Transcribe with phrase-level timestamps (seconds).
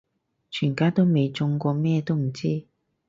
[0.49, 2.65] 全家都未中過咩都唔知